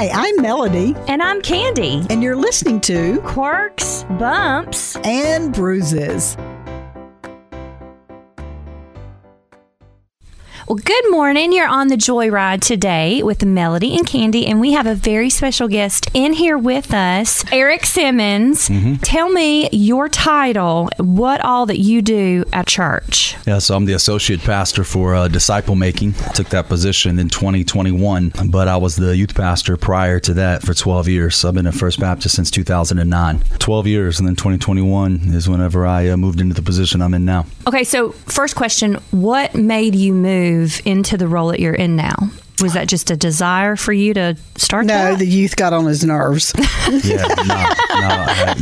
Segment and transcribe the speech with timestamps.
[0.00, 2.06] Hi, I'm Melody, And I'm Candi.
[2.08, 4.96] and you're listening to Quirks, bumps.
[5.04, 6.38] And Bruises.
[10.70, 11.52] Well, good morning.
[11.52, 15.66] You're on the Joyride today with Melody and Candi, and we have a very special
[15.66, 18.70] guest in here with us, Eric Simmons.
[19.02, 23.36] Tell me your title, what all that you do at church.
[23.48, 26.14] Yeah, so I'm the associate pastor for uh, disciple making.
[26.24, 30.62] I took that position in 2021, but I was the youth pastor prior to that
[30.62, 31.34] for 12 years.
[31.34, 33.40] So I've been at First Baptist since 2009.
[33.58, 37.24] 12 years, and then 2021 is whenever I uh, moved into the position I'm in
[37.24, 37.46] now.
[37.66, 42.30] Okay, so first question What made you move into the role that you're in now?
[42.60, 45.18] Was that just a desire for you to start No, that?
[45.18, 46.52] the youth got on his nerves.
[47.04, 48.08] Yeah, no, no,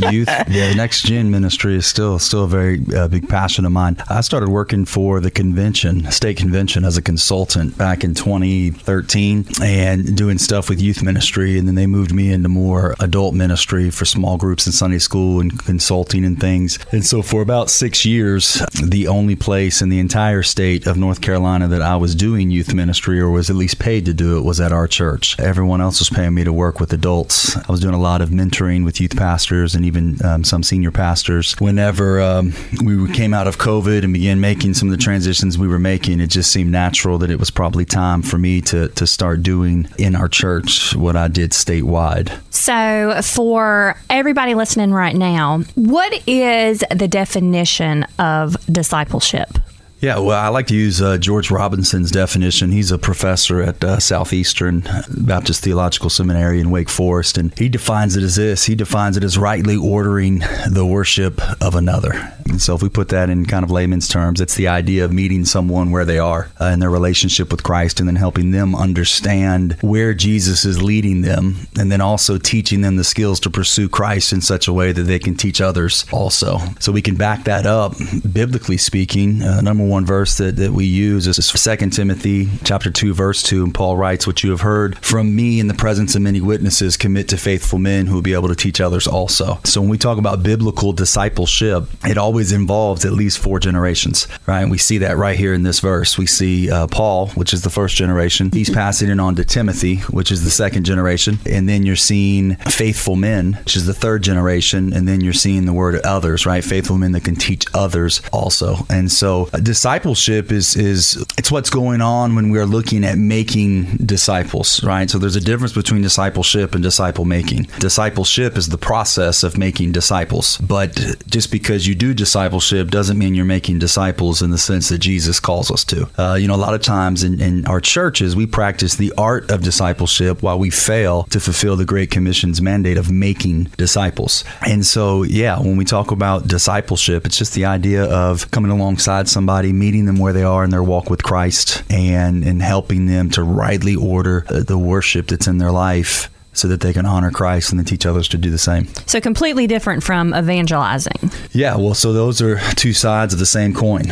[0.07, 0.27] uh, youth.
[0.27, 3.97] Yeah, the next gen ministry is still still a very uh, big passion of mine.
[4.07, 10.15] I started working for the convention, state convention, as a consultant back in 2013, and
[10.15, 11.57] doing stuff with youth ministry.
[11.57, 15.39] And then they moved me into more adult ministry for small groups in Sunday school
[15.39, 16.77] and consulting and things.
[16.91, 21.21] And so for about six years, the only place in the entire state of North
[21.21, 24.41] Carolina that I was doing youth ministry or was at least paid to do it
[24.41, 25.39] was at our church.
[25.39, 27.57] Everyone else was paying me to work with adults.
[27.57, 30.91] I was doing a lot of mentoring with youth pastors and even um, some senior
[30.91, 31.59] pastors.
[31.59, 35.67] Whenever um, we came out of COVID and began making some of the transitions we
[35.67, 39.07] were making, it just seemed natural that it was probably time for me to, to
[39.07, 42.39] start doing in our church what I did statewide.
[42.53, 49.57] So, for everybody listening right now, what is the definition of discipleship?
[50.01, 52.71] Yeah, well, I like to use uh, George Robinson's definition.
[52.71, 58.15] He's a professor at uh, Southeastern Baptist Theological Seminary in Wake Forest, and he defines
[58.15, 60.39] it as this he defines it as rightly ordering
[60.71, 62.33] the worship of another.
[62.45, 65.11] And so, if we put that in kind of layman's terms, it's the idea of
[65.11, 68.75] meeting someone where they are uh, in their relationship with Christ and then helping them
[68.75, 73.89] understand where Jesus is leading them, and then also teaching them the skills to pursue
[73.89, 76.59] Christ in such a way that they can teach others also.
[76.79, 77.95] So, we can back that up,
[78.31, 79.43] biblically speaking.
[79.43, 83.63] Uh, number one verse that, that we use is 2 Timothy chapter 2 verse 2
[83.63, 86.95] and Paul writes what you have heard from me in the presence of many witnesses
[86.95, 89.59] commit to faithful men who will be able to teach others also.
[89.65, 94.61] So when we talk about biblical discipleship it always involves at least four generations right?
[94.61, 96.17] And we see that right here in this verse.
[96.17, 98.51] We see uh, Paul which is the first generation.
[98.53, 101.39] He's passing it on to Timothy which is the second generation.
[101.45, 104.93] And then you're seeing faithful men which is the third generation.
[104.93, 106.63] And then you're seeing the word of others right?
[106.63, 108.85] Faithful men that can teach others also.
[108.89, 113.17] And so uh, discipleship is is it's what's going on when we are looking at
[113.17, 115.09] making disciples, right?
[115.09, 117.63] So there's a difference between discipleship and disciple making.
[117.79, 120.95] Discipleship is the process of making disciples, but
[121.27, 125.39] just because you do discipleship doesn't mean you're making disciples in the sense that Jesus
[125.39, 126.09] calls us to.
[126.17, 129.49] Uh, you know, a lot of times in, in our churches we practice the art
[129.49, 134.43] of discipleship while we fail to fulfill the Great Commission's mandate of making disciples.
[134.67, 139.29] And so, yeah, when we talk about discipleship, it's just the idea of coming alongside
[139.29, 143.29] somebody meeting them where they are in their walk with Christ and and helping them
[143.31, 147.71] to rightly order the worship that's in their life so that they can honor Christ
[147.71, 148.87] and then teach others to do the same.
[149.05, 151.31] So, completely different from evangelizing.
[151.51, 154.05] Yeah, well, so those are two sides of the same coin.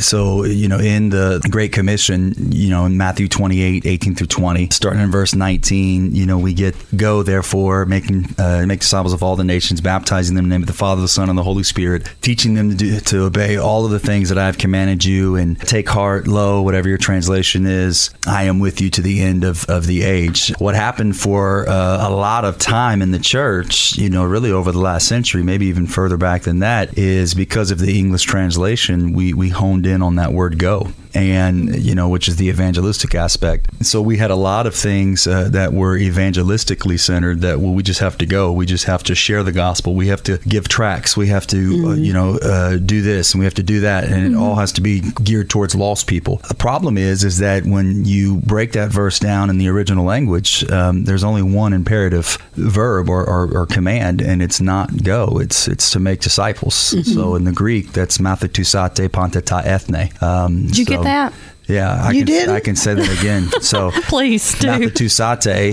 [0.00, 4.70] So, you know, in the Great Commission, you know, in Matthew 28, 18 through 20,
[4.70, 9.22] starting in verse 19, you know, we get, go therefore, making, uh, make disciples of
[9.22, 11.42] all the nations, baptizing them in the name of the Father, the Son, and the
[11.42, 14.58] Holy Spirit, teaching them to, do, to obey all of the things that I have
[14.58, 19.02] commanded you, and take heart, lo, whatever your translation is, I am with you to
[19.02, 20.52] the end of, of the age.
[20.58, 24.50] What happened for uh, Uh, a lot of time in the church, you know, really
[24.50, 28.24] over the last century, maybe even further back than that, is because of the English
[28.24, 30.88] translation, we, we honed in on that word go.
[31.14, 33.84] And, you know, which is the evangelistic aspect.
[33.84, 37.82] So we had a lot of things uh, that were evangelistically centered that, well, we
[37.82, 38.52] just have to go.
[38.52, 39.94] We just have to share the gospel.
[39.94, 41.16] We have to give tracts.
[41.16, 44.04] We have to, uh, you know, uh, do this and we have to do that.
[44.04, 46.36] And it all has to be geared towards lost people.
[46.48, 50.68] The problem is, is that when you break that verse down in the original language,
[50.70, 55.38] um, there's only one imperative verb or, or, or command, and it's not go.
[55.40, 56.74] It's it's to make disciples.
[57.14, 60.10] So in the Greek, that's matheteusate pantata ethne.
[60.20, 61.32] Um, Did you get that?
[61.68, 62.48] Yeah, I You can, did?
[62.48, 63.50] I can say that again.
[63.68, 64.68] So Please do.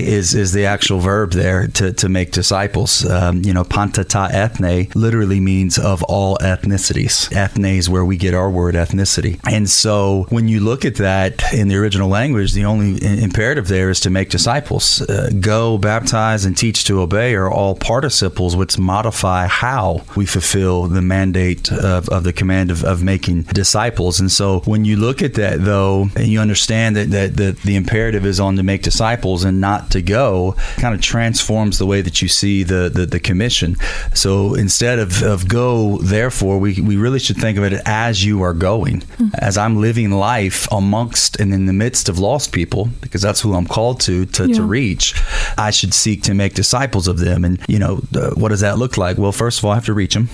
[0.06, 3.06] Is is the actual verb there to, to make disciples.
[3.10, 7.34] Um, you know, pantata ethne literally means of all ethnicities.
[7.34, 9.40] Ethne is where we get our word ethnicity.
[9.50, 13.90] And so when you look at that in the original language, the only imperative there
[13.90, 15.02] is to make disciples.
[15.02, 20.88] Uh, go, baptize, and teach to obey are all participles which modify how we fulfill
[20.88, 24.20] the mandate of, of the command of, of making disciples.
[24.20, 25.85] And so when you look at that, though,
[26.16, 29.92] and you understand that, that, that the imperative is on to make disciples and not
[29.92, 33.76] to go, kind of transforms the way that you see the, the, the commission.
[34.14, 38.42] So instead of, of go, therefore, we, we really should think of it as you
[38.42, 39.30] are going, mm-hmm.
[39.36, 43.54] as I'm living life amongst and in the midst of lost people, because that's who
[43.54, 44.56] I'm called to, to, yeah.
[44.56, 45.14] to reach.
[45.58, 47.46] I should seek to make disciples of them.
[47.46, 49.18] And, you know, uh, what does that look like?
[49.18, 50.30] Well, first of all, I have to reach them.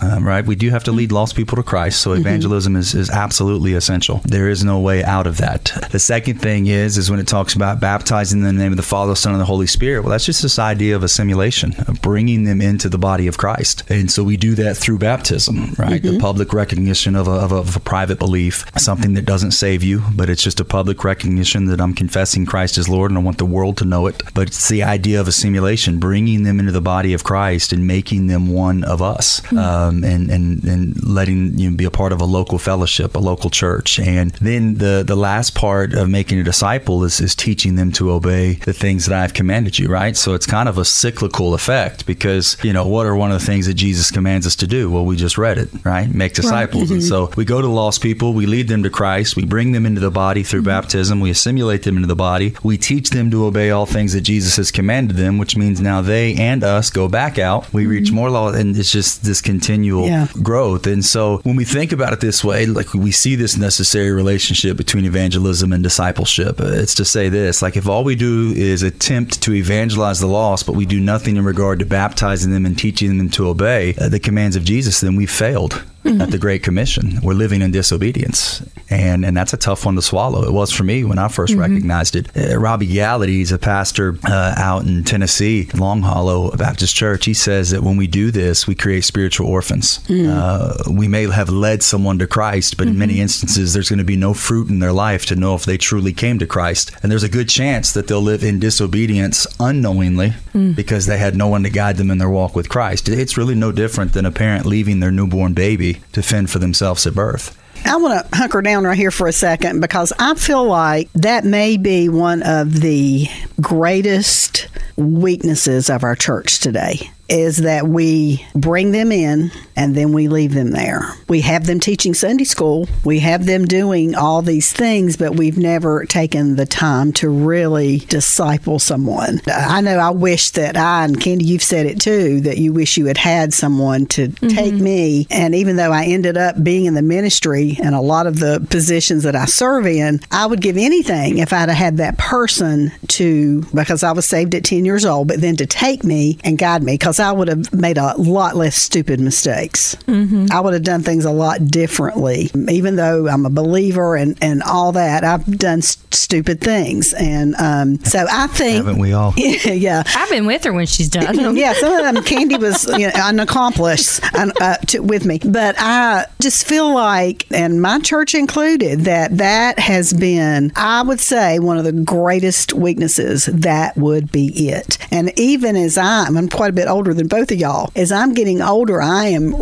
[0.00, 0.44] Um, right?
[0.44, 2.20] We do have to lead lost people to Christ, so mm-hmm.
[2.20, 2.80] evangelism mm-hmm.
[2.80, 4.20] is, is absolutely essential.
[4.24, 5.88] There is no way out of that.
[5.90, 8.82] The second thing is is when it talks about baptizing in the name of the
[8.82, 10.02] Father, Son, and the Holy Spirit.
[10.02, 13.88] Well, that's just this idea of assimilation, of bringing them into the body of Christ,
[13.90, 16.02] and so we do that through baptism, right?
[16.02, 16.14] Mm-hmm.
[16.14, 19.82] The public recognition of a, of, a, of a private belief, something that doesn't save
[19.82, 23.22] you, but it's just a public recognition that I'm confessing Christ as Lord, and I
[23.22, 24.22] want the world to know it.
[24.34, 28.26] But it's the idea of assimilation, bringing them into the body of Christ and making
[28.26, 29.40] them one of us.
[29.40, 29.58] Mm-hmm.
[29.58, 33.14] Uh, um, and, and, and letting you know, be a part of a local fellowship,
[33.14, 33.98] a local church.
[33.98, 38.10] And then the, the last part of making a disciple is, is teaching them to
[38.10, 40.16] obey the things that I've commanded you, right?
[40.16, 43.46] So it's kind of a cyclical effect because, you know, what are one of the
[43.46, 44.90] things that Jesus commands us to do?
[44.90, 46.08] Well, we just read it, right?
[46.08, 46.84] Make disciples.
[46.84, 46.84] Right.
[46.84, 46.94] Mm-hmm.
[46.94, 49.86] And so we go to lost people, we lead them to Christ, we bring them
[49.86, 50.68] into the body through mm-hmm.
[50.68, 54.22] baptism, we assimilate them into the body, we teach them to obey all things that
[54.22, 57.90] Jesus has commanded them, which means now they and us go back out, we mm-hmm.
[57.90, 60.28] reach more law, and it's just this continual yeah.
[60.42, 60.86] growth.
[60.86, 64.76] And so when we think about it this way, like we see this necessary relationship
[64.76, 66.60] between evangelism and discipleship.
[66.60, 70.26] Uh, it's to say this like if all we do is attempt to evangelize the
[70.26, 73.94] lost, but we do nothing in regard to baptizing them and teaching them to obey
[73.94, 75.82] uh, the commands of Jesus, then we failed.
[76.04, 77.18] At the Great Commission.
[77.22, 78.62] We're living in disobedience.
[78.90, 80.44] And, and that's a tough one to swallow.
[80.44, 81.60] It was for me when I 1st mm-hmm.
[81.60, 82.36] recognized it.
[82.36, 87.24] Uh, Robby Gallaty is a pastor uh, out in Tennessee, Long Hollow Baptist Church.
[87.24, 89.98] He says that when we do this, we create spiritual orphans.
[90.06, 90.28] Mm.
[90.30, 92.92] Uh, we may have led someone to Christ, but mm-hmm.
[92.92, 93.22] in many mm-hmm.
[93.22, 96.12] instances, there's going to be no fruit in their life to know if they truly
[96.12, 96.92] came to Christ.
[97.02, 100.76] And there's a good chance that they'll live in disobedience unknowingly mm.
[100.76, 103.08] because they had no one to guide them in their walk with Christ.
[103.08, 107.06] It's really no different than a parent leaving their newborn baby to fend for themselves
[107.06, 107.58] at birth.
[107.86, 111.44] I want to hunker down right here for a second because I feel like that
[111.44, 113.26] may be one of the
[113.60, 120.28] greatest weaknesses of our church today is that we bring them in and then we
[120.28, 121.02] leave them there.
[121.28, 125.58] We have them teaching Sunday school, we have them doing all these things, but we've
[125.58, 129.40] never taken the time to really disciple someone.
[129.46, 132.96] I know I wish that I, and Candi, you've said it too, that you wish
[132.96, 134.48] you had had someone to mm-hmm.
[134.48, 135.26] take me.
[135.30, 138.64] And even though I ended up being in the ministry and a lot of the
[138.70, 142.92] positions that I serve in, I would give anything if I'd have had that person
[143.08, 146.58] to, because I was saved at 10 years old, but then to take me and
[146.58, 146.94] guide me.
[146.94, 149.94] Because I would have made a lot less stupid mistakes.
[150.06, 150.46] Mm-hmm.
[150.50, 152.50] I would have done things a lot differently.
[152.68, 157.12] Even though I'm a believer and, and all that, I've done st- stupid things.
[157.12, 158.76] And um, so I think.
[158.76, 159.34] Haven't we all?
[159.64, 161.56] Yeah, I've been with her when she's done them.
[161.56, 165.40] yeah, some of them, Candi was you know, an accomplice uh, to, with me.
[165.44, 171.20] But I just feel like, and my church included, that that has been, I would
[171.20, 173.46] say, one of the greatest weaknesses.
[173.46, 174.98] That would be it.
[175.10, 177.90] And even as I'm, I'm quite a bit older older than both of y'all.
[177.94, 179.54] As I'm getting older, I am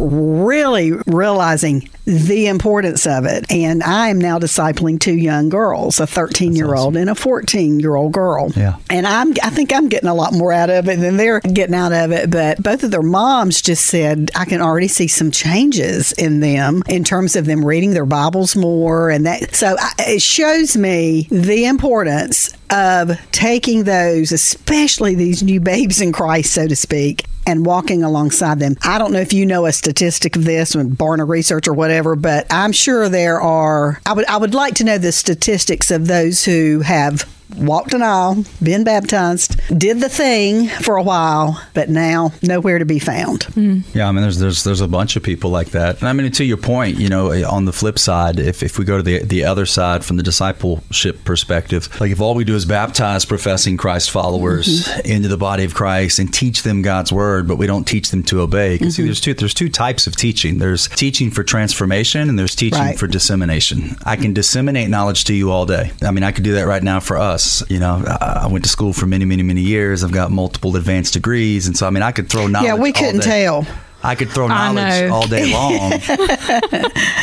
[0.45, 3.51] really realizing the importance of it.
[3.51, 7.81] And I am now discipling two young girls, a 13 year old and a 14
[7.81, 8.53] year old girl.
[8.55, 8.77] Yeah.
[8.91, 11.75] And I'm, I think I'm getting a lot more out of it than they're getting
[11.75, 12.31] out of it.
[12.31, 16.83] But both of their moms just said, I can already see some changes in them
[16.89, 19.11] in terms of them reading their Bibles more.
[19.11, 26.01] And that, so it shows me the importance of taking those, especially these new babes
[26.01, 28.77] in Christ, so to speak, and walking alongside them.
[28.83, 32.47] I don't know if you know a statistic of this, Barna Research or whatever, but
[32.51, 34.01] I'm sure there are.
[34.07, 38.03] I would I would like to know the statistics of those who have walked an
[38.03, 43.41] aisle, been baptized, did the thing for a while, but now nowhere to be found.
[43.55, 43.83] Mm.
[43.95, 46.01] Yeah, I mean, there's there's there's a bunch of people like that.
[46.01, 48.85] And I mean, to your point, you know, on the flip side, if, if we
[48.85, 52.55] go to the the other side from the discipleship perspective, like if all we do
[52.55, 55.11] is baptize professing Christ followers mm-hmm.
[55.11, 58.23] into the body of Christ and teach them God's word, but we don't teach them
[58.25, 58.75] to obey.
[58.75, 59.03] Because mm-hmm.
[59.03, 60.59] see, there's two there's two types of teaching.
[60.59, 62.99] There's teaching for transformation, and there's teaching right.
[62.99, 63.97] for dissemination.
[64.05, 65.93] I can disseminate knowledge to you all day.
[66.03, 68.71] I mean, I could do that right now for us You know, I went to
[68.71, 70.05] school for many, many, many years.
[70.05, 72.67] I've got multiple advanced degrees, and so I mean, I could throw knowledge.
[72.67, 73.67] Yeah, we couldn't tell.
[74.03, 75.15] I could throw knowledge know.
[75.15, 75.91] all day long,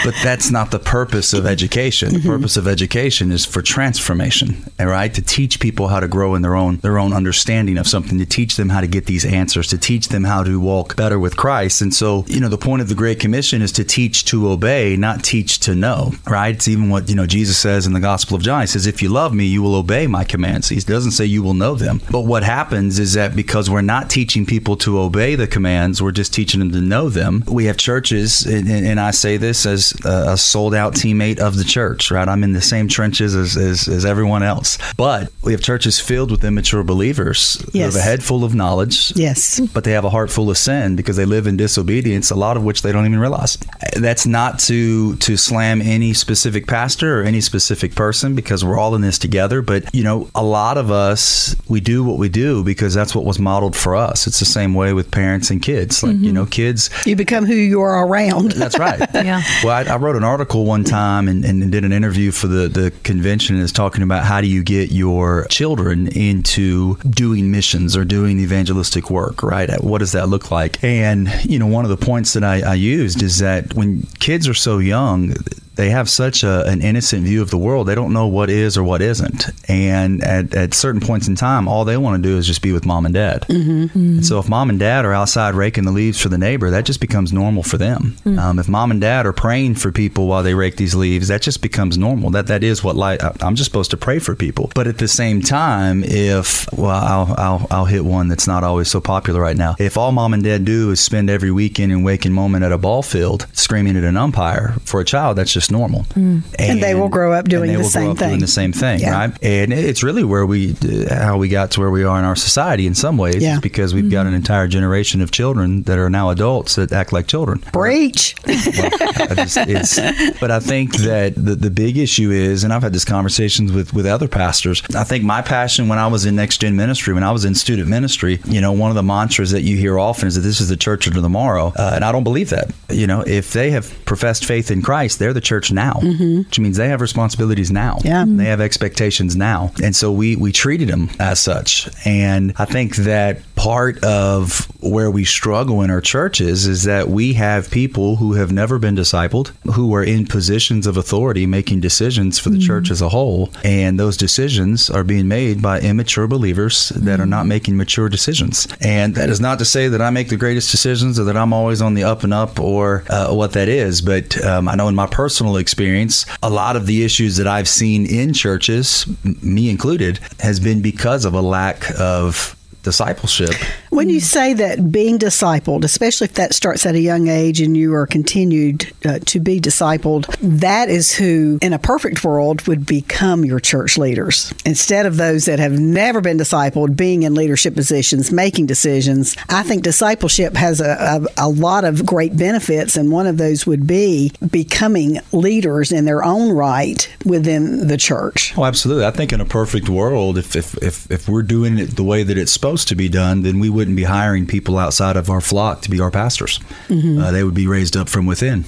[0.05, 2.09] but that's not the purpose of education.
[2.09, 2.27] Mm-hmm.
[2.27, 5.13] The purpose of education is for transformation, right?
[5.13, 8.25] To teach people how to grow in their own their own understanding of something, to
[8.25, 11.35] teach them how to get these answers, to teach them how to walk better with
[11.35, 11.81] Christ.
[11.81, 14.95] And so, you know, the point of the Great Commission is to teach to obey,
[14.95, 16.55] not teach to know, right?
[16.55, 18.61] It's even what, you know, Jesus says in the Gospel of John.
[18.61, 20.69] He says, If you love me, you will obey my commands.
[20.69, 22.01] He doesn't say you will know them.
[22.09, 26.11] But what happens is that because we're not teaching people to obey the commands, we're
[26.11, 27.43] just teaching them to know them.
[27.47, 31.63] We have churches, and, and I say this as a, sold out teammate of the
[31.63, 32.27] church, right?
[32.27, 34.77] I'm in the same trenches as, as, as everyone else.
[34.97, 37.93] But we have churches filled with immature believers who Yes.
[37.93, 39.59] have a head full of knowledge, Yes.
[39.73, 42.57] but they have a heart full of sin because they live in disobedience, a lot
[42.57, 43.57] of which they don't even realize.
[43.95, 48.95] That's not to to slam any specific pastor or any specific person because we're all
[48.95, 52.63] in this together, but you know, a lot of us we do what we do
[52.63, 54.27] because that's what was modeled for us.
[54.27, 56.03] It's the same way with parents and kids.
[56.03, 56.33] Like, you mm-hmm.
[56.33, 58.51] know, kids You become who you are around.
[58.51, 58.99] that's right.
[59.29, 59.41] Yeah.
[59.63, 62.67] Well, I, I wrote an article one time and, and did an interview for the,
[62.69, 67.97] the convention and is talking about how do you get your children into doing missions
[67.97, 69.69] or doing evangelistic work, right?
[69.83, 70.81] What does that look like?
[70.83, 74.47] And, you know, one of the points that I, I used is that when kids
[74.47, 75.33] are so young,
[75.79, 77.87] they have such a, an innocent view of the world.
[77.87, 79.45] They don't know what is or what isn't.
[79.69, 82.73] And at, at certain points in time, all they want to do is just be
[82.73, 83.43] with mom and dad.
[83.43, 83.97] Mm-hmm.
[83.97, 86.83] And so if mom and dad are outside raking the leaves for the neighbor, that
[86.83, 88.17] just becomes normal for them.
[88.25, 91.41] Um, if mom and dad are praying for people while they rake these leaves, that
[91.41, 92.29] just becomes normal.
[92.29, 93.21] That that is what life.
[93.41, 94.71] I'm just supposed to pray for people.
[94.75, 98.91] But at the same time, if well, I'll I'll, I'll hit one that's not always
[98.91, 99.75] so popular right now.
[99.79, 102.77] If all mom and dad do is spend every weekend and waking moment at a
[102.77, 106.05] ball field screaming at an umpire for a child, that's just normal.
[106.15, 106.43] And
[106.83, 108.29] they will grow up doing and they the will same grow up thing.
[108.29, 109.11] Doing the same thing, Yeah.
[109.17, 109.43] right?
[109.43, 110.75] And it's really where we,
[111.09, 112.87] how we got to where we are in our society.
[112.87, 113.55] In some ways, Yeah.
[113.55, 117.13] is because we've got an entire generation of children that are now adults that act
[117.13, 117.63] like children.
[117.71, 118.35] Breach.
[118.45, 119.99] I just,
[120.39, 123.93] but I think that the, the big issue is, and I've had these conversations with,
[123.93, 124.81] with other pastors.
[124.95, 127.55] I think my passion when I was in next gen ministry, when I was in
[127.55, 130.61] student ministry, you know, one of the mantras that you hear often is that this
[130.61, 131.73] is the church of tomorrow.
[131.75, 132.71] Uh, and I don't believe that.
[132.89, 136.39] You know, if they have professed faith in Christ, they're the church now, mm-hmm.
[136.39, 137.97] which means they have responsibilities now.
[138.03, 138.23] Yeah.
[138.23, 138.37] Mm-hmm.
[138.37, 139.71] They have expectations now.
[139.83, 141.89] And so we, we treated them as such.
[142.05, 147.33] And I think that part of where we struggle in our churches is that we
[147.33, 152.39] have people who have never been discipled, who are in positions of authority making decisions
[152.39, 153.51] for the church as a whole.
[153.65, 158.65] And those decisions are being made by immature believers that are not making mature decisions.
[158.79, 161.51] And that is not to say that I make the greatest decisions or that I'm
[161.51, 164.01] always on the up and up or uh, what that is.
[164.01, 167.67] But um, I know in my personal experience, a lot of the issues that I've
[167.67, 172.55] seen in churches, m- me included, has been because of a lack of
[172.89, 173.53] discipleship.
[173.91, 177.77] When you say that being discipled, especially if that starts at a young age and
[177.77, 182.87] you are continued uh, to be discipled, that is who, in a perfect world, would
[182.87, 184.51] become your church leaders.
[184.65, 189.61] Instead of those that have never been discipled, being in leadership positions, making decisions, I
[189.61, 193.85] think discipleship has a, a, a lot of great benefits, and one of those would
[193.85, 198.57] be becoming leaders in their own right within the church.
[198.57, 199.05] Oh, absolutely.
[199.05, 202.23] I think in a perfect world, if, if, if, if we're doing it the way
[202.23, 205.41] that it's supposed to be done, then we wouldn't be hiring people outside of our
[205.41, 206.59] flock to be our pastors.
[206.89, 208.63] Uh, they would be raised up from within.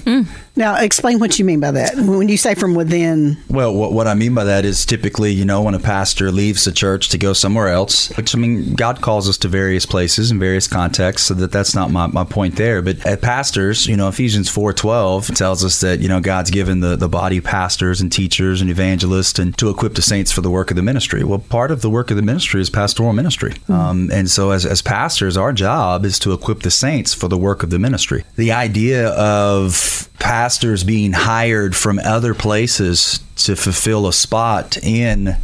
[0.54, 1.96] Now, explain what you mean by that.
[1.96, 5.46] When you say from within, Well, what, what I mean by that is typically, you
[5.46, 9.00] know, when a pastor leaves the church to go somewhere else, which I mean, God
[9.00, 12.56] calls us to various places in various contexts, so that that's not my, my point
[12.56, 12.82] there.
[12.82, 16.80] But at pastors, you know, Ephesians four twelve tells us that you know God's given
[16.80, 20.50] the the body pastors and teachers and evangelists and to equip the saints for the
[20.50, 21.24] work of the ministry.
[21.24, 24.66] Well, part of the work of the ministry is pastoral ministry, um, and so as
[24.66, 28.24] as pastors, our job is to equip the saints for the work of the ministry.
[28.36, 35.36] The idea of pastors being hired from other places to fulfill a spot in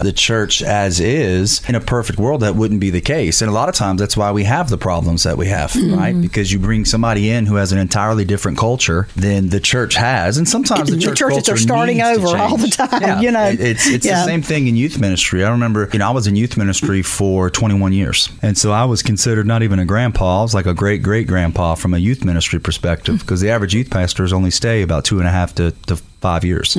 [0.00, 3.42] the church as is in a perfect world that wouldn't be the case.
[3.42, 5.98] And a lot of times that's why we have the problems that we have mm-hmm.
[5.98, 6.20] right?
[6.20, 10.38] Because you bring somebody in who has an entirely different culture than the church has.
[10.38, 13.20] And sometimes the, The church churches are starting over all the time, Yeah.
[13.20, 13.46] you know.
[13.46, 14.20] It- it's it's Yeah.
[14.20, 15.44] the same thing in youth ministry.
[15.44, 18.28] I remember you know i was in youth ministry for 21 years.
[18.42, 20.40] And so i was considered not even a grandpa.
[20.40, 23.20] I was like a great great grandpa from a youth ministry perspective hmm.
[23.20, 26.44] because the average youth pastors only stay about two and a half to, to five
[26.44, 26.76] years.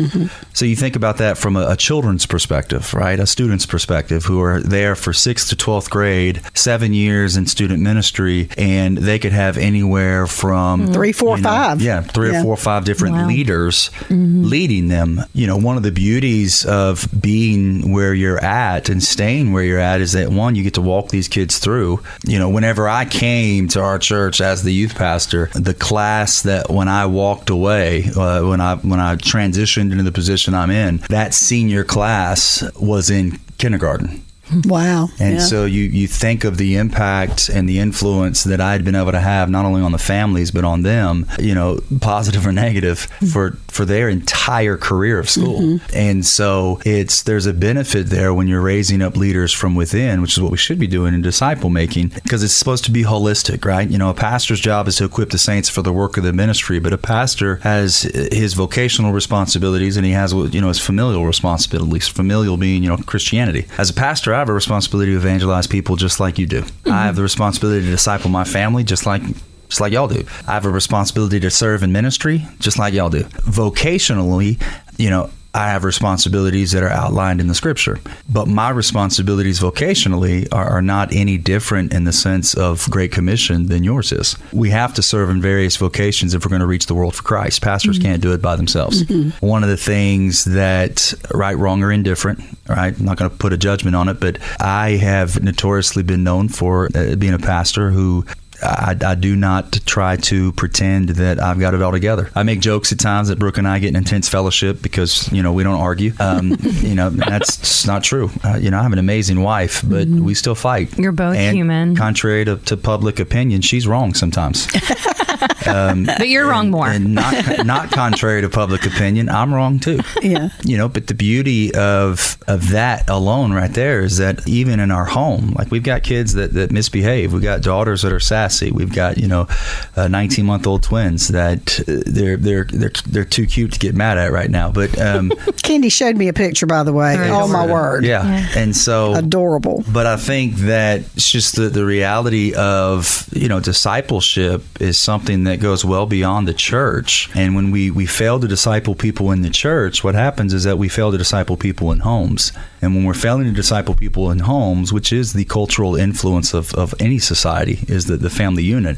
[0.54, 3.20] So you think about that from a, a children's perspective, right?
[3.20, 7.82] A student's perspective who are there for sixth to 12th grade, seven years in student
[7.82, 11.82] ministry, and they could have anywhere from Three, four, you know, five.
[11.82, 12.40] Yeah, three Yeah.
[12.40, 13.28] or four or five different Wow.
[13.28, 15.22] leaders leading them.
[15.34, 19.80] You know, one of the beauties of being where you're at and staying where you're
[19.80, 22.02] at is that one, you get to walk these kids through.
[22.26, 26.70] You know, whenever I came to our church as the youth pastor, the class that
[26.70, 30.98] when I walked away, uh, when I when I transitioned into the position I'm in,
[31.10, 34.24] that senior class was in kindergarten.
[34.66, 35.10] Wow.
[35.20, 35.40] And Yeah.
[35.40, 39.20] so you, you think of the impact and the influence that I'd been able to
[39.20, 43.28] have not only on the families but on them, you know, positive or negative mm-hmm.
[43.28, 45.62] for for their entire career of school.
[45.62, 45.96] Mm-hmm.
[45.96, 50.34] And so it's there's a benefit there when you're raising up leaders from within, which
[50.34, 53.66] is what we should be doing in disciple making because it's supposed to be holistic,
[53.66, 53.90] right?
[53.90, 56.34] You know, a pastor's job is to equip the saints for the work of the
[56.34, 61.26] ministry, but a pastor has his vocational responsibilities and he has you know his familial
[61.26, 63.68] responsibilities, familial being, you know, Christianity.
[63.78, 66.60] As a pastor, I have a responsibility to evangelize people just like you do.
[66.60, 66.92] I mm-hmm.
[66.92, 69.24] have the responsibility to disciple my family just like
[69.68, 70.24] just like y'all do.
[70.48, 73.24] I have a responsibility to serve in ministry just like y'all do.
[73.24, 74.62] Vocationally,
[75.00, 78.00] you know, I have responsibilities that are outlined in the scripture,
[78.30, 83.66] but my responsibilities vocationally are, are not any different in the sense of Great Commission
[83.66, 84.38] than yours is.
[84.54, 87.24] We have to serve in various vocations if we're going to reach the world for
[87.24, 87.64] Christ.
[87.64, 89.04] Pastors can't do it by themselves.
[89.40, 93.52] One of the things that, right, wrong, or indifferent, right, I'm not going to put
[93.52, 97.90] a judgment on it, but I have notoriously been known for uh, being a pastor
[97.90, 98.26] who
[98.62, 102.30] I, I do not try to pretend that I've got it all together.
[102.36, 105.44] I make jokes at times that Brooke and I get in intense fellowship because you
[105.44, 106.14] know we don't argue.
[106.20, 108.30] Um, you know that's not true.
[108.44, 110.98] Uh, you know I have an amazing wife, but we still fight.
[110.98, 111.96] You're both And human.
[111.96, 114.68] Contrary to, to public opinion, she's wrong sometimes.
[115.66, 116.88] but you're wrong more.
[116.88, 120.00] and not not contrary to public opinion, I'm wrong too.
[120.22, 120.50] Yeah.
[120.64, 124.92] You know, but the beauty of of that alone right there is that even in
[124.92, 127.34] our home, like we've got kids that, that misbehave.
[127.34, 128.72] We've got daughters that are sassy.
[128.72, 129.48] We've got, you know,
[129.96, 134.18] 19 month old twins that uh, they're they're they're they're too cute to get mad
[134.18, 134.72] at right now.
[134.72, 135.30] But um
[135.68, 137.16] Candi showed me a picture, by the way.
[137.18, 137.74] Very Oh, my adorable.
[137.74, 138.06] word.
[138.06, 138.24] yeah.
[138.28, 138.48] Yeah.
[138.56, 139.84] And so Adorable.
[139.92, 145.27] but I think that it's just the, the reality of, you know, discipleship is something
[145.28, 147.30] that goes well beyond the church.
[147.36, 150.78] And when we, we fail to disciple people in the church, what happens is that
[150.78, 152.52] we fail to disciple people in homes.
[152.82, 156.74] And when we're failing to disciple people in homes, which is the cultural influence of,
[156.76, 158.98] of any society, is the, the family unit.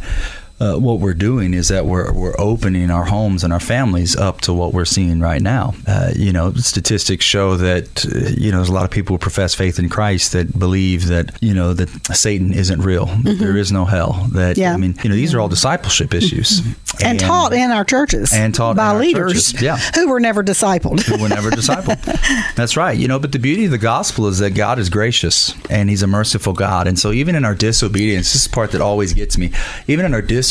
[0.59, 4.41] Uh, what we're doing is that we're, we're opening our homes and our families up
[4.41, 5.73] to what we're seeing right now.
[5.87, 9.19] Uh, you know, statistics show that, uh, you know, there's a lot of people who
[9.19, 13.55] profess faith in Christ that believe that, you know, that Satan isn't real, that there
[13.55, 14.27] is no hell.
[14.33, 14.73] That, Yeah.
[14.73, 16.61] I mean, you know, these are all discipleship issues.
[17.01, 18.33] And, taught in our churches.
[18.33, 19.77] and taught by leaders churches, yeah.
[19.95, 21.01] who were never discipled.
[21.01, 22.03] who were never discipled.
[22.55, 22.97] That's right.
[22.97, 26.03] You know, but the beauty of the gospel is that God is gracious and He's
[26.03, 26.87] a merciful God.
[26.87, 29.51] And so, even in our disobedience, this is the part that always gets me.
[29.87, 30.48] Even in our disobedience,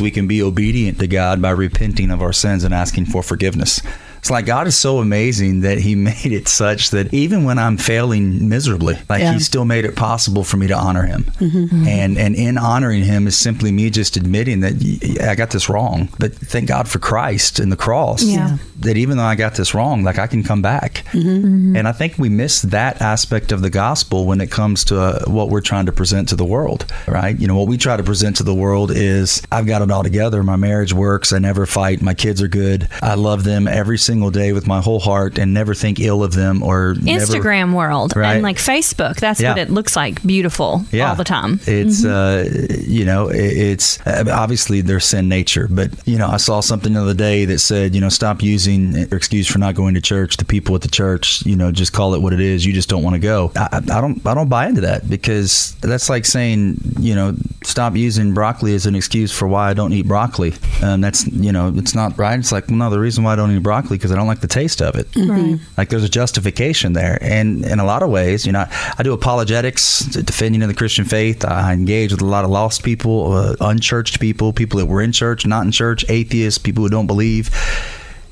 [0.00, 3.80] we can be obedient to God by repenting of our sins and asking for forgiveness.
[4.20, 7.76] It's like God is so amazing that He made it such that even when I'm
[7.76, 9.32] failing miserably, like Yeah.
[9.34, 11.24] He still made it possible for me to honor Him.
[11.24, 11.58] Mm-hmm.
[11.64, 11.86] Mm-hmm.
[11.88, 16.08] And and in honoring Him is simply me just admitting that I got this wrong.
[16.18, 18.58] But thank God for Christ and the cross Yeah.
[18.80, 21.04] that even though I got this wrong, like I can come back.
[21.12, 21.76] Mm-hmm.
[21.76, 25.24] And I think we miss that aspect of the gospel when it comes to uh,
[25.26, 27.38] what we're trying to present to the world, right?
[27.38, 30.02] You know, what we try to present to the world is I've got it all
[30.02, 30.42] together.
[30.42, 31.32] My marriage works.
[31.32, 32.02] I never fight.
[32.02, 32.88] My kids are good.
[33.02, 36.32] I love them every single day with my whole heart and never think ill of
[36.34, 38.34] them or never- Instagram world Right.
[38.34, 39.16] and like Facebook.
[39.16, 40.22] That's what it looks like.
[40.26, 41.60] Beautiful all the time.
[41.66, 42.48] It's uh,
[42.86, 47.00] you know, it's uh, obviously their sin nature, but you know, I saw something the
[47.02, 50.36] other day that said, you know, stop using your excuse for not going to church.
[50.38, 52.64] The people at the church, you know, just call it what it is.
[52.66, 53.52] You just don't want to go.
[53.56, 57.34] I, I I don't, I don't buy into that because that's like saying, you know,
[57.62, 60.54] stop using broccoli as an excuse for why I don't eat broccoli.
[60.82, 62.38] Um, that's you know, it's not right.
[62.38, 64.40] It's like, well, no, the reason why I don't eat broccoli because I don't like
[64.40, 65.08] the taste of it.
[65.14, 65.58] Right.
[65.76, 68.64] Like there's a justification there, and in a lot of ways, you know,
[68.98, 71.44] I do apologetics, defending of the Christian faith.
[71.44, 75.12] I engage with a lot of lost people, uh, unchurched people, people that were in
[75.12, 77.50] church, not in church, atheists, people who don't believe.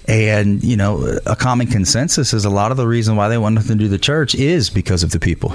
[0.07, 3.55] And you know, a common consensus is a lot of the reason why they want
[3.55, 5.53] nothing to do with the church is because of the people.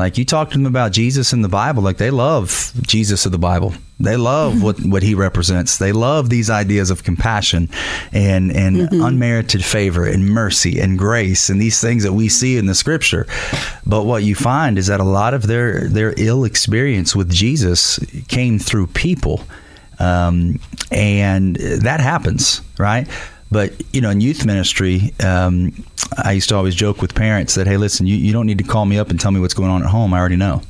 [0.00, 3.32] Like you talk to them about Jesus in the Bible, like they love Jesus of
[3.32, 3.74] the Bible.
[4.00, 5.76] They love what, what he represents.
[5.76, 7.68] They love these ideas of compassion
[8.10, 12.64] and and unmerited favor and mercy and grace and these things that we see in
[12.64, 13.26] the scripture.
[13.84, 17.98] But what you find is that a lot of their their ill experience with Jesus
[18.28, 19.42] came through people.
[19.98, 20.60] Um,
[20.90, 23.06] and that happens, right?
[23.50, 25.84] But you know, in youth ministry, um,
[26.16, 28.64] I used to always joke with parents that, "Hey, listen, you, you don't need to
[28.64, 30.14] call me up and tell me what's going on at home.
[30.14, 30.62] I already know."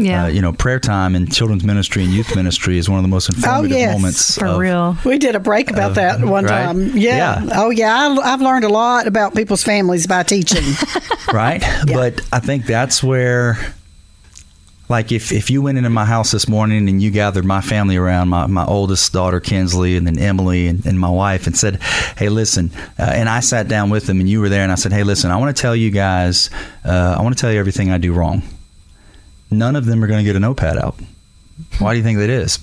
[0.00, 0.24] Yeah.
[0.24, 3.08] Uh, you know, prayer time in children's ministry and youth ministry is one of the
[3.08, 3.92] most informative oh, yes.
[3.92, 4.38] moments.
[4.38, 4.96] For of- real.
[5.04, 6.64] We did a break about that one right?
[6.64, 6.96] time.
[6.96, 7.44] Yeah.
[7.44, 7.48] Yeah.
[7.54, 7.94] Oh, yeah.
[7.94, 10.64] I, I've learned a lot about people's families by teaching.
[11.32, 11.62] right?
[11.86, 13.58] But I think that's where,
[14.90, 17.96] like, if, if you went into my house this morning and you gathered my family
[17.96, 21.80] around, my, my oldest daughter, Kinsley, and then Emily and, and my wife, and said,
[22.18, 24.74] hey, listen, uh, and I sat down with them and you were there, and I
[24.74, 26.50] said, hey, listen, I want to tell you guys,
[26.84, 28.42] uh, I want to tell you everything I do wrong.
[29.50, 30.96] None of them are going to get a notepad out.
[31.78, 32.58] Why do you think that is?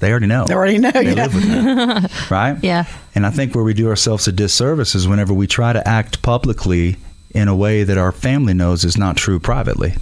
[0.00, 0.44] They already know.
[0.46, 0.90] They already know.
[0.90, 1.26] They Yeah.
[1.26, 2.58] live with that, right?
[2.62, 2.86] Yeah.
[3.14, 6.22] And I think where we do ourselves a disservice is whenever we try to act
[6.22, 6.96] publicly
[7.30, 9.94] in a way that our family knows is not true privately.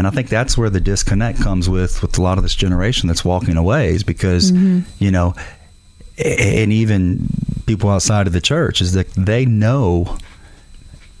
[0.00, 3.06] And I think that's where the disconnect comes with with a lot of this generation
[3.06, 4.80] that's walking away is because mm-hmm.
[4.98, 5.34] you know
[6.16, 7.28] and even
[7.66, 10.16] people outside of the church is that they know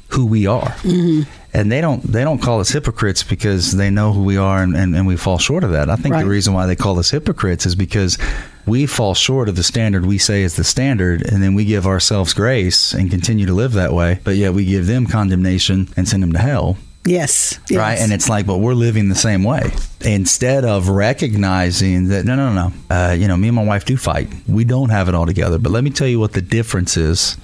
[0.08, 0.70] who we are.
[0.80, 1.30] Mm-hmm.
[1.52, 4.74] And they don't they don't call us hypocrites because they know who we are and,
[4.74, 5.90] and, and we fall short of that.
[5.90, 6.22] I think Right.
[6.24, 8.16] the reason why they call us hypocrites is because
[8.64, 11.86] we fall short of the standard we say is the standard and then we give
[11.86, 14.20] ourselves grace and continue to live that way.
[14.24, 16.78] But yet we give them condemnation and send them to hell.
[17.06, 17.58] Yes.
[17.70, 17.78] yes.
[17.78, 17.98] Right.
[17.98, 19.72] And it's like, but we're living the same way.
[20.02, 23.96] Instead of recognizing that, no, no, no, uh, you know, me and my wife do
[23.96, 24.28] fight.
[24.46, 25.58] We don't have it all together.
[25.58, 27.36] But let me tell you what the difference is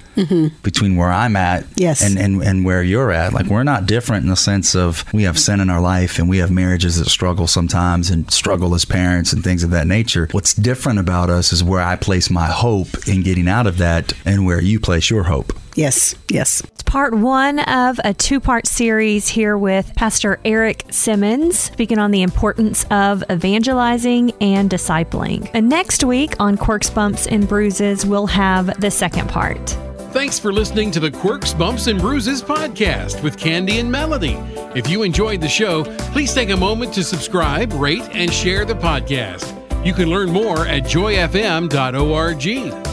[0.62, 1.72] between where I'm at Mm-hmm.
[1.76, 2.02] Yes.
[2.02, 3.32] and, and, and where you're at.
[3.34, 6.28] Like, we're not different in the sense of we have sin in our life and
[6.28, 10.28] we have marriages that struggle sometimes and struggle as parents and things of that nature.
[10.32, 14.12] What's different about us is where I place my hope in getting out of that
[14.24, 15.52] and where you place your hope.
[15.76, 16.14] Yes.
[16.28, 16.62] Yes.
[16.64, 22.10] It's part one of a two part series here with Pastor Eric Simmons, speaking on
[22.10, 25.50] the importance of evangelizing and discipling.
[25.52, 29.68] And next week on Quirks, Bumps, and Bruises, we'll have the second part.
[30.12, 34.38] Thanks for listening to the Quirks, Bumps, and Bruises podcast with Candi and Melody.
[34.74, 38.74] If you enjoyed the show, please take a moment to subscribe, rate, and share the
[38.74, 39.52] podcast.
[39.84, 42.85] You can learn more at joyfm.org.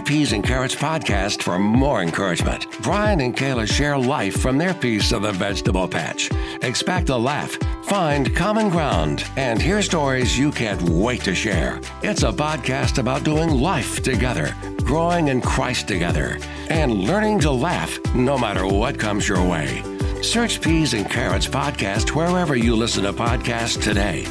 [0.00, 2.66] Peas and Carrots podcast for more encouragement.
[2.82, 6.30] Brian and Kayla share life from their piece of the vegetable patch.
[6.62, 11.80] Expect a laugh, find common ground, and hear stories you can't wait to share.
[12.02, 17.98] It's a podcast about doing life together, growing in Christ together, and learning to laugh
[18.14, 19.82] no matter what comes your way.
[20.22, 24.26] Search Peas and Carrots podcast wherever you listen to podcasts today.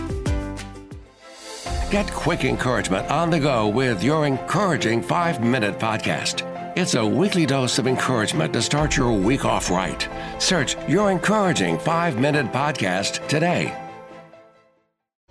[1.90, 6.44] Get quick encouragement on the go with your encouraging five minute podcast.
[6.76, 10.06] It's a weekly dose of encouragement to start your week off right.
[10.38, 13.74] Search your encouraging five minute podcast today.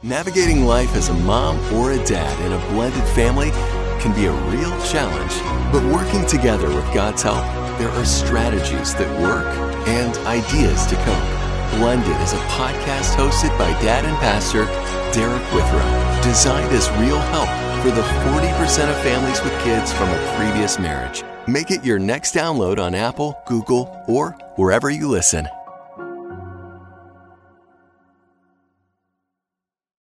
[0.03, 3.51] Navigating life as a mom or a dad in a blended family
[4.01, 5.35] can be a real challenge,
[5.71, 7.45] but working together with God's help,
[7.79, 9.47] there are strategies that work
[9.87, 11.36] and ideas to cope.
[11.71, 14.65] Blended is a podcast hosted by dad and pastor
[15.13, 17.49] Derek Withrow, designed as real help
[17.83, 21.25] for the 40% of families with kids from a previous marriage.
[21.47, 25.49] Make it your next download on Apple, Google, or wherever you listen.